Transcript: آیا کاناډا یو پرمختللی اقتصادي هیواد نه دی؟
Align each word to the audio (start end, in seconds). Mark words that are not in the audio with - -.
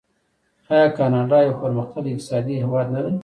آیا 0.71 0.87
کاناډا 0.97 1.37
یو 1.41 1.59
پرمختللی 1.61 2.11
اقتصادي 2.13 2.55
هیواد 2.63 2.87
نه 2.95 3.01
دی؟ 3.05 3.13